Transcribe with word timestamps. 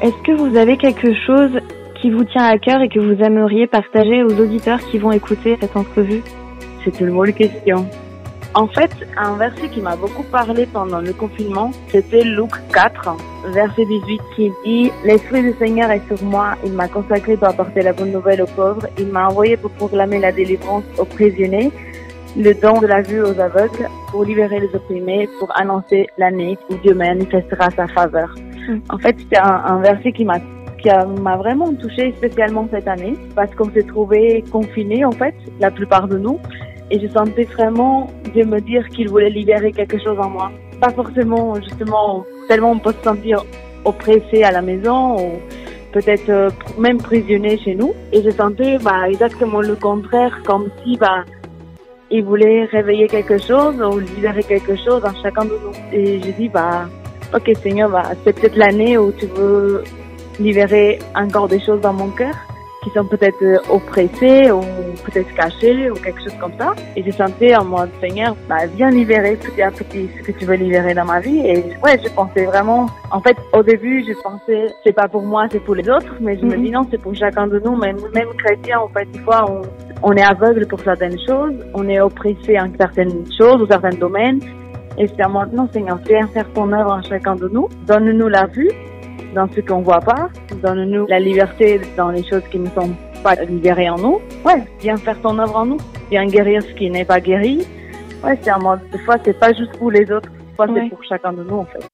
Est-ce 0.00 0.16
que 0.22 0.30
vous 0.30 0.56
avez 0.56 0.76
quelque 0.76 1.12
chose 1.26 1.50
qui 2.00 2.10
vous 2.12 2.22
tient 2.22 2.44
à 2.44 2.56
cœur 2.56 2.80
et 2.82 2.88
que 2.88 3.00
vous 3.00 3.20
aimeriez 3.20 3.66
partager 3.66 4.22
aux 4.22 4.40
auditeurs 4.40 4.78
qui 4.78 4.98
vont 4.98 5.10
écouter 5.10 5.58
cette 5.60 5.76
entrevue? 5.76 6.22
C'est 6.84 7.00
une 7.00 7.10
bonne 7.10 7.32
question. 7.32 7.84
En 8.54 8.68
fait, 8.68 8.92
un 9.16 9.36
verset 9.36 9.68
qui 9.68 9.80
m'a 9.80 9.96
beaucoup 9.96 10.22
parlé 10.22 10.66
pendant 10.66 11.00
le 11.00 11.12
confinement, 11.12 11.72
c'était 11.88 12.22
Luc 12.22 12.50
4, 12.72 13.16
verset 13.52 13.84
18, 13.86 14.20
qui 14.36 14.52
dit 14.64 14.92
«L'Esprit 15.04 15.42
du 15.42 15.52
Seigneur 15.58 15.90
est 15.90 16.06
sur 16.06 16.24
moi, 16.24 16.54
il 16.64 16.74
m'a 16.74 16.86
consacré 16.86 17.36
pour 17.36 17.48
apporter 17.48 17.82
la 17.82 17.92
bonne 17.92 18.12
nouvelle 18.12 18.42
aux 18.42 18.46
pauvres, 18.46 18.86
il 18.98 19.08
m'a 19.08 19.26
envoyé 19.26 19.56
pour 19.56 19.72
proclamer 19.72 20.20
la 20.20 20.30
délivrance 20.30 20.84
aux 20.96 21.06
prisonniers, 21.06 21.72
le 22.36 22.54
don 22.54 22.80
de 22.80 22.86
la 22.86 23.02
vue 23.02 23.20
aux 23.20 23.38
aveugles, 23.40 23.88
pour 24.12 24.24
libérer 24.24 24.60
les 24.60 24.74
opprimés, 24.74 25.28
pour 25.40 25.50
annoncer 25.58 26.06
l'année 26.18 26.56
où 26.70 26.74
Dieu 26.76 26.94
manifestera 26.94 27.70
sa 27.70 27.88
faveur. 27.88 28.32
En 28.90 28.98
fait, 28.98 29.16
c'était 29.18 29.38
un, 29.38 29.62
un 29.66 29.80
verset 29.80 30.12
qui 30.12 30.24
m'a 30.24 30.38
qui 30.78 30.88
m'a 31.20 31.36
vraiment 31.36 31.74
touché 31.74 32.12
spécialement 32.16 32.68
cette 32.70 32.86
année 32.86 33.14
parce 33.34 33.52
qu'on 33.54 33.70
s'est 33.70 33.82
trouvé 33.82 34.44
confinés 34.50 35.04
en 35.04 35.12
fait, 35.12 35.34
la 35.60 35.70
plupart 35.70 36.08
de 36.08 36.18
nous, 36.18 36.38
et 36.90 37.00
je 37.00 37.08
sentais 37.08 37.44
vraiment 37.44 38.08
de 38.34 38.44
me 38.44 38.60
dire 38.60 38.88
qu'il 38.90 39.08
voulait 39.08 39.30
libérer 39.30 39.72
quelque 39.72 39.98
chose 39.98 40.18
en 40.18 40.30
moi. 40.30 40.50
Pas 40.80 40.90
forcément 40.90 41.54
justement 41.56 42.24
tellement 42.48 42.70
on 42.70 42.78
peut 42.78 42.92
se 42.92 43.02
sentir 43.02 43.44
oppressé 43.84 44.44
à 44.44 44.52
la 44.52 44.62
maison 44.62 45.16
ou 45.16 45.30
peut-être 45.92 46.28
euh, 46.28 46.50
même 46.78 46.98
prisonnier 46.98 47.58
chez 47.58 47.74
nous, 47.74 47.92
et 48.12 48.22
je 48.22 48.30
sentais 48.30 48.78
bah, 48.78 49.08
exactement 49.08 49.60
le 49.60 49.74
contraire, 49.74 50.42
comme 50.44 50.70
si 50.84 50.96
bah 50.96 51.24
il 52.10 52.24
voulait 52.24 52.64
réveiller 52.66 53.06
quelque 53.06 53.38
chose 53.38 53.80
ou 53.82 53.98
libérer 53.98 54.42
quelque 54.42 54.76
chose 54.76 55.04
en 55.04 55.14
chacun 55.22 55.44
de 55.44 55.50
nous. 55.50 55.74
Et 55.92 56.20
j'ai 56.22 56.32
dit 56.32 56.48
bah 56.48 56.88
ok 57.34 57.50
Seigneur, 57.62 57.90
bah, 57.90 58.02
c'est 58.24 58.32
peut-être 58.38 58.56
l'année 58.56 58.96
où 58.98 59.12
tu 59.12 59.26
veux 59.26 59.84
libérer 60.40 60.98
encore 61.14 61.48
des 61.48 61.60
choses 61.60 61.80
dans 61.80 61.92
mon 61.92 62.10
cœur 62.10 62.34
qui 62.84 62.90
sont 62.90 63.04
peut-être 63.04 63.42
euh, 63.42 63.56
oppressées 63.70 64.52
ou 64.52 64.60
peut-être 65.04 65.34
cachées 65.34 65.90
ou 65.90 65.94
quelque 65.94 66.20
chose 66.22 66.34
comme 66.40 66.52
ça. 66.58 66.74
Et 66.94 67.02
j'ai 67.02 67.10
senti 67.10 67.54
en 67.56 67.64
mode 67.64 67.90
Seigneur, 68.00 68.36
bah, 68.48 68.66
viens 68.76 68.88
libérer 68.90 69.34
petit 69.34 69.60
à 69.60 69.70
petit 69.72 70.08
ce 70.16 70.30
que 70.30 70.38
tu 70.38 70.44
veux 70.44 70.54
libérer 70.54 70.94
dans 70.94 71.04
ma 71.04 71.18
vie. 71.18 71.40
Et 71.40 71.64
ouais, 71.82 72.00
je 72.02 72.08
pensais 72.10 72.44
vraiment, 72.44 72.86
en 73.10 73.20
fait, 73.20 73.36
au 73.52 73.64
début, 73.64 74.04
je 74.06 74.12
pensais 74.22 74.66
c'est 74.84 74.92
pas 74.92 75.08
pour 75.08 75.22
moi, 75.22 75.46
c'est 75.50 75.58
pour 75.58 75.74
les 75.74 75.88
autres, 75.90 76.14
mais 76.20 76.38
je 76.38 76.44
me 76.44 76.56
Mhm. 76.56 76.62
dis 76.64 76.70
non, 76.70 76.86
c'est 76.88 77.02
pour 77.02 77.14
chacun 77.16 77.48
de 77.48 77.58
nous, 77.58 77.74
même, 77.76 77.98
même 78.14 78.28
chrétiens, 78.44 78.78
en 78.78 78.88
fait, 78.88 79.06
des 79.10 79.18
fois, 79.20 79.44
on, 79.50 79.62
on 80.04 80.12
est 80.12 80.22
aveugle 80.24 80.64
pour 80.68 80.78
certaines 80.80 81.18
choses, 81.26 81.54
on 81.74 81.88
est 81.88 82.00
oppressé 82.00 82.58
en 82.60 82.68
certaines 82.78 83.24
choses 83.36 83.60
ou 83.60 83.66
certains 83.66 83.90
domaines. 83.98 84.40
Et 84.96 85.06
c'est 85.06 85.22
à 85.22 85.28
moi, 85.28 85.46
non, 85.52 85.68
Seigneur, 85.72 85.98
viens 86.08 86.26
faire 86.28 86.50
ton 86.52 86.72
œuvre 86.72 86.90
en 86.92 87.02
chacun 87.02 87.36
de 87.36 87.48
nous. 87.48 87.68
Donne-nous 87.86 88.28
la 88.28 88.46
vue 88.46 88.70
dans 89.34 89.46
ce 89.54 89.60
qu'on 89.60 89.80
voit 89.82 90.00
pas. 90.00 90.28
Donne-nous 90.62 91.06
la 91.06 91.20
liberté 91.20 91.80
dans 91.96 92.10
les 92.10 92.24
choses 92.28 92.42
qui 92.50 92.58
ne 92.58 92.68
sont 92.70 92.90
pas 93.22 93.34
libérées 93.36 93.90
en 93.90 93.96
nous. 93.98 94.20
Ouais, 94.44 94.62
viens 94.80 94.96
faire 94.96 95.20
ton 95.20 95.38
œuvre 95.38 95.56
en 95.56 95.66
nous. 95.66 95.78
Viens 96.10 96.26
guérir 96.26 96.62
ce 96.62 96.72
qui 96.74 96.90
n'est 96.90 97.04
pas 97.04 97.20
guéri. 97.20 97.66
Ouais, 98.24 98.38
c'est 98.42 98.50
à 98.50 98.58
moi. 98.58 98.78
Des 98.92 98.98
fois, 98.98 99.16
c'est 99.24 99.38
pas 99.38 99.52
juste 99.52 99.76
pour 99.78 99.90
les 99.90 100.10
autres. 100.10 100.28
Des 100.30 100.56
fois, 100.56 100.66
Ouais. 100.68 100.80
c'est 100.84 100.88
pour 100.90 101.04
chacun 101.04 101.32
de 101.32 101.44
nous, 101.44 101.58
en 101.58 101.64
fait. 101.64 101.87